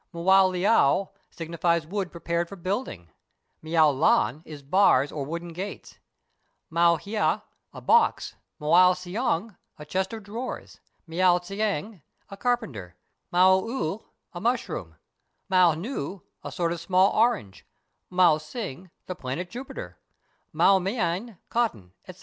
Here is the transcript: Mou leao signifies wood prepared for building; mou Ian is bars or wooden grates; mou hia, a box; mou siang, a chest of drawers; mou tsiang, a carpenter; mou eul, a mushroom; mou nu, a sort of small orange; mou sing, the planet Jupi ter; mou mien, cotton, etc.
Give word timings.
Mou 0.13 0.23
leao 0.51 1.09
signifies 1.29 1.85
wood 1.85 2.11
prepared 2.11 2.49
for 2.49 2.55
building; 2.55 3.11
mou 3.61 3.69
Ian 4.27 4.41
is 4.45 4.63
bars 4.63 5.11
or 5.11 5.23
wooden 5.23 5.53
grates; 5.53 5.99
mou 6.71 6.95
hia, 6.95 7.43
a 7.71 7.81
box; 7.81 8.33
mou 8.57 8.95
siang, 8.95 9.55
a 9.77 9.85
chest 9.85 10.11
of 10.11 10.23
drawers; 10.23 10.79
mou 11.05 11.37
tsiang, 11.37 12.01
a 12.31 12.35
carpenter; 12.35 12.95
mou 13.31 13.61
eul, 13.69 14.07
a 14.33 14.41
mushroom; 14.41 14.95
mou 15.49 15.75
nu, 15.75 16.23
a 16.43 16.51
sort 16.51 16.71
of 16.71 16.79
small 16.79 17.11
orange; 17.13 17.63
mou 18.09 18.39
sing, 18.39 18.89
the 19.05 19.13
planet 19.13 19.51
Jupi 19.51 19.75
ter; 19.75 19.97
mou 20.51 20.79
mien, 20.79 21.37
cotton, 21.49 21.93
etc. 22.07 22.19